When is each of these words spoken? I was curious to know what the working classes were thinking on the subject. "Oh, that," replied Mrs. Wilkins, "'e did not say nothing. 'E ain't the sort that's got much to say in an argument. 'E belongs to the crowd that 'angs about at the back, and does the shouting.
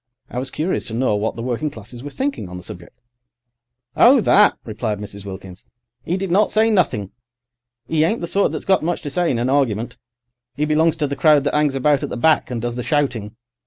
I 0.31 0.39
was 0.39 0.49
curious 0.49 0.85
to 0.85 0.95
know 0.95 1.15
what 1.15 1.35
the 1.35 1.43
working 1.43 1.69
classes 1.69 2.01
were 2.01 2.09
thinking 2.09 2.49
on 2.49 2.57
the 2.57 2.63
subject. 2.63 2.99
"Oh, 3.95 4.19
that," 4.21 4.57
replied 4.65 4.97
Mrs. 4.97 5.25
Wilkins, 5.25 5.67
"'e 6.07 6.17
did 6.17 6.31
not 6.31 6.49
say 6.51 6.71
nothing. 6.71 7.11
'E 7.87 8.03
ain't 8.03 8.19
the 8.21 8.25
sort 8.25 8.51
that's 8.51 8.65
got 8.65 8.81
much 8.81 9.03
to 9.03 9.11
say 9.11 9.29
in 9.29 9.37
an 9.37 9.47
argument. 9.51 9.97
'E 10.57 10.65
belongs 10.65 10.95
to 10.95 11.05
the 11.07 11.15
crowd 11.15 11.43
that 11.43 11.53
'angs 11.53 11.75
about 11.75 12.01
at 12.01 12.09
the 12.09 12.17
back, 12.17 12.49
and 12.49 12.63
does 12.63 12.75
the 12.77 12.81
shouting. 12.81 13.35